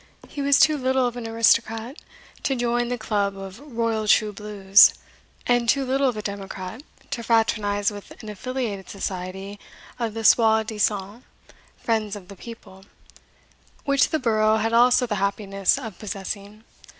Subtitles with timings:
[0.27, 1.97] He was too little of an aristocrat
[2.41, 4.95] to join the club of Royal True Blues,
[5.45, 6.81] and too little of a democrat
[7.11, 9.59] to fraternise with an affiliated society
[9.99, 11.23] of the soi disant
[11.77, 12.83] Friends of the People,
[13.85, 16.63] which the borough had also the happiness of possessing.